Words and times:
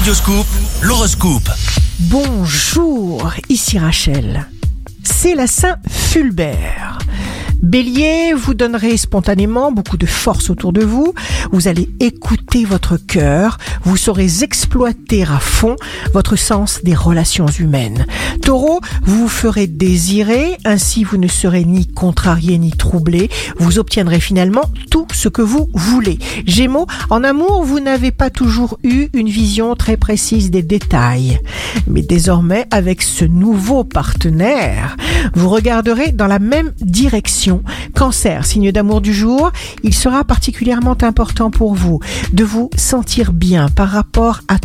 Radioscoop, 0.00 0.46
l'horoscope. 0.80 1.50
Bonjour, 1.98 3.34
ici 3.50 3.78
Rachel. 3.78 4.46
C'est 5.04 5.34
la 5.34 5.46
Saint 5.46 5.76
Fulbert. 5.90 6.99
Bélier, 7.62 8.32
vous 8.34 8.54
donnerez 8.54 8.96
spontanément 8.96 9.70
beaucoup 9.70 9.98
de 9.98 10.06
force 10.06 10.48
autour 10.48 10.72
de 10.72 10.82
vous, 10.82 11.12
vous 11.52 11.68
allez 11.68 11.90
écouter 12.00 12.64
votre 12.64 12.96
cœur, 12.96 13.58
vous 13.82 13.98
saurez 13.98 14.42
exploiter 14.42 15.24
à 15.24 15.38
fond 15.38 15.76
votre 16.14 16.36
sens 16.36 16.80
des 16.82 16.94
relations 16.94 17.46
humaines. 17.46 18.06
Taureau, 18.42 18.80
vous 19.02 19.20
vous 19.20 19.28
ferez 19.28 19.66
désirer, 19.66 20.56
ainsi 20.64 21.04
vous 21.04 21.18
ne 21.18 21.28
serez 21.28 21.64
ni 21.64 21.86
contrarié 21.86 22.56
ni 22.56 22.70
troublé, 22.70 23.28
vous 23.58 23.78
obtiendrez 23.78 24.20
finalement 24.20 24.64
tout 24.90 25.06
ce 25.12 25.28
que 25.28 25.42
vous 25.42 25.68
voulez. 25.74 26.18
Gémeaux, 26.46 26.86
en 27.10 27.22
amour, 27.22 27.62
vous 27.64 27.80
n'avez 27.80 28.10
pas 28.10 28.30
toujours 28.30 28.78
eu 28.82 29.08
une 29.12 29.28
vision 29.28 29.76
très 29.76 29.98
précise 29.98 30.50
des 30.50 30.62
détails. 30.62 31.38
Mais 31.86 32.02
désormais, 32.02 32.66
avec 32.70 33.02
ce 33.02 33.26
nouveau 33.26 33.84
partenaire, 33.84 34.96
vous 35.34 35.50
regarderez 35.50 36.12
dans 36.12 36.26
la 36.26 36.38
même 36.38 36.72
direction 36.80 37.49
Cancer, 37.94 38.46
signe 38.46 38.72
d'amour 38.72 39.00
du 39.00 39.12
jour, 39.12 39.50
il 39.82 39.94
sera 39.94 40.24
particulièrement 40.24 40.96
important 41.02 41.50
pour 41.50 41.74
vous 41.74 42.00
de 42.32 42.44
vous 42.44 42.70
sentir 42.76 43.32
bien 43.32 43.68
par 43.68 43.88
rapport 43.88 44.40
à 44.48 44.56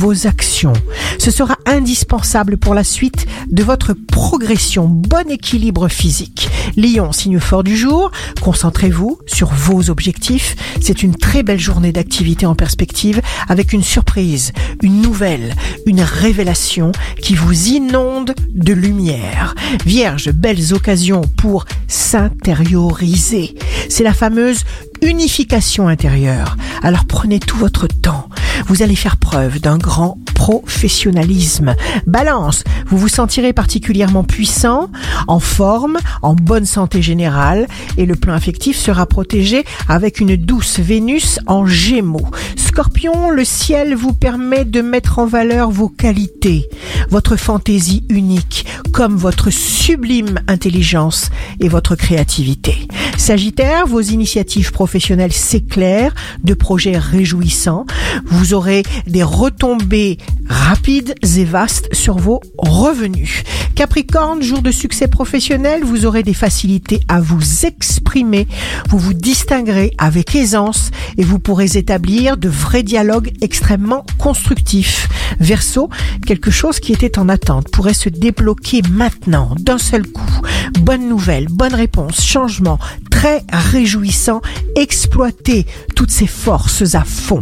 vos 0.00 0.26
actions. 0.26 0.72
Ce 1.18 1.30
sera 1.30 1.58
indispensable 1.66 2.56
pour 2.56 2.72
la 2.72 2.84
suite 2.84 3.26
de 3.50 3.62
votre 3.62 3.92
progression. 3.92 4.86
Bon 4.86 5.28
équilibre 5.30 5.88
physique. 5.88 6.48
Lion, 6.74 7.12
signe 7.12 7.38
fort 7.38 7.62
du 7.62 7.76
jour, 7.76 8.10
concentrez-vous 8.40 9.18
sur 9.26 9.50
vos 9.50 9.90
objectifs. 9.90 10.56
C'est 10.80 11.02
une 11.02 11.14
très 11.14 11.42
belle 11.42 11.60
journée 11.60 11.92
d'activité 11.92 12.46
en 12.46 12.54
perspective 12.54 13.20
avec 13.46 13.74
une 13.74 13.82
surprise, 13.82 14.52
une 14.82 15.02
nouvelle, 15.02 15.54
une 15.84 16.00
révélation 16.00 16.92
qui 17.20 17.34
vous 17.34 17.66
inonde 17.68 18.34
de 18.54 18.72
lumière. 18.72 19.54
Vierge, 19.84 20.30
belles 20.30 20.72
occasions 20.72 21.20
pour 21.36 21.66
s'intérioriser. 21.88 23.54
C'est 23.90 24.04
la 24.04 24.14
fameuse 24.14 24.64
unification 25.02 25.88
intérieure. 25.88 26.56
Alors 26.82 27.04
prenez 27.04 27.38
tout 27.38 27.58
votre 27.58 27.86
temps. 27.86 28.29
Vous 28.70 28.84
allez 28.84 28.94
faire 28.94 29.16
preuve 29.16 29.58
d'un 29.58 29.78
grand 29.78 30.16
professionnalisme. 30.36 31.74
Balance, 32.06 32.62
vous 32.86 32.98
vous 32.98 33.08
sentirez 33.08 33.52
particulièrement 33.52 34.22
puissant, 34.22 34.90
en 35.26 35.40
forme, 35.40 35.98
en 36.22 36.34
bonne 36.36 36.66
santé 36.66 37.02
générale 37.02 37.66
et 37.96 38.06
le 38.06 38.14
plan 38.14 38.32
affectif 38.32 38.76
sera 38.76 39.06
protégé 39.06 39.64
avec 39.88 40.20
une 40.20 40.36
douce 40.36 40.78
Vénus 40.78 41.40
en 41.48 41.66
gémeaux. 41.66 42.30
Scorpion, 42.54 43.30
le 43.30 43.44
ciel 43.44 43.96
vous 43.96 44.12
permet 44.12 44.64
de 44.64 44.82
mettre 44.82 45.18
en 45.18 45.26
valeur 45.26 45.72
vos 45.72 45.88
qualités, 45.88 46.70
votre 47.10 47.34
fantaisie 47.34 48.04
unique, 48.08 48.66
comme 48.92 49.16
votre 49.16 49.50
sublime 49.50 50.38
intelligence 50.46 51.30
et 51.58 51.68
votre 51.68 51.96
créativité. 51.96 52.86
Sagittaire, 53.20 53.86
vos 53.86 54.00
initiatives 54.00 54.72
professionnelles 54.72 55.34
s'éclairent 55.34 56.14
de 56.42 56.54
projets 56.54 56.96
réjouissants. 56.96 57.84
Vous 58.24 58.54
aurez 58.54 58.82
des 59.06 59.22
retombées 59.22 60.16
rapides 60.48 61.14
et 61.36 61.44
vastes 61.44 61.94
sur 61.94 62.16
vos 62.16 62.40
revenus. 62.56 63.44
Capricorne, 63.74 64.42
jour 64.42 64.62
de 64.62 64.70
succès 64.70 65.06
professionnel, 65.06 65.84
vous 65.84 66.06
aurez 66.06 66.22
des 66.22 66.34
facilités 66.34 67.00
à 67.08 67.20
vous 67.20 67.66
exprimer. 67.66 68.48
Vous 68.88 68.98
vous 68.98 69.14
distinguerez 69.14 69.92
avec 69.98 70.34
aisance 70.34 70.90
et 71.18 71.22
vous 71.22 71.38
pourrez 71.38 71.76
établir 71.76 72.38
de 72.38 72.48
vrais 72.48 72.82
dialogues 72.82 73.32
extrêmement 73.42 74.04
constructifs. 74.18 75.08
Verseau, 75.38 75.88
quelque 76.26 76.50
chose 76.50 76.80
qui 76.80 76.92
était 76.92 77.18
en 77.18 77.28
attente 77.28 77.70
pourrait 77.70 77.94
se 77.94 78.08
débloquer 78.08 78.82
maintenant, 78.90 79.54
d'un 79.58 79.78
seul 79.78 80.06
coup. 80.06 80.40
Bonne 80.80 81.08
nouvelle, 81.08 81.46
bonne 81.48 81.74
réponse, 81.74 82.24
changement, 82.24 82.78
très 83.20 83.44
réjouissant, 83.52 84.40
exploitez 84.76 85.66
toutes 85.94 86.10
ces 86.10 86.26
forces 86.26 86.94
à 86.94 87.04
fond. 87.04 87.38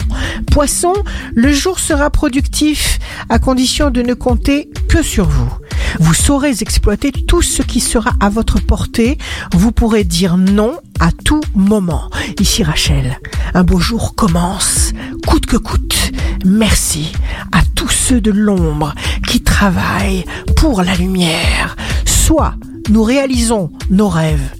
Poisson, 0.50 0.92
le 1.36 1.52
jour 1.52 1.78
sera 1.78 2.10
productif 2.10 2.98
à 3.28 3.38
condition 3.38 3.90
de 3.90 4.02
ne 4.02 4.14
compter 4.14 4.70
que 4.88 5.04
sur 5.04 5.28
vous. 5.28 5.52
Vous 6.00 6.14
saurez 6.14 6.62
exploiter 6.62 7.12
tout 7.12 7.42
ce 7.42 7.62
qui 7.62 7.78
sera 7.78 8.10
à 8.18 8.28
votre 8.28 8.58
portée. 8.60 9.18
Vous 9.52 9.70
pourrez 9.70 10.02
dire 10.02 10.36
non 10.36 10.72
à 10.98 11.12
tout 11.12 11.42
moment. 11.54 12.10
Ici 12.40 12.64
Rachel, 12.64 13.20
un 13.54 13.62
beau 13.62 13.78
jour 13.78 14.16
commence, 14.16 14.92
coûte 15.28 15.46
que 15.46 15.58
coûte. 15.58 16.10
Merci 16.44 17.12
à 17.52 17.60
tous 17.76 17.90
ceux 17.90 18.20
de 18.20 18.32
l'ombre 18.32 18.96
qui 19.28 19.42
travaillent 19.42 20.24
pour 20.56 20.82
la 20.82 20.96
lumière. 20.96 21.76
Soit 22.04 22.54
nous 22.90 23.04
réalisons 23.04 23.70
nos 23.90 24.08
rêves, 24.08 24.50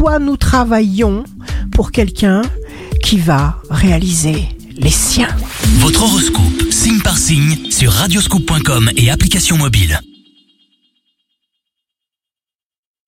soit 0.00 0.18
nous 0.18 0.38
travaillons 0.38 1.24
pour 1.72 1.92
quelqu'un 1.92 2.40
qui 3.04 3.18
va 3.18 3.60
réaliser 3.68 4.48
les 4.78 4.88
siens. 4.88 5.28
Votre 5.80 6.04
horoscope, 6.04 6.62
signe 6.70 7.00
par 7.00 7.18
signe, 7.18 7.70
sur 7.70 7.92
radioscoop.com 7.92 8.88
et 8.96 9.10
application 9.10 9.58
mobile. 9.58 10.00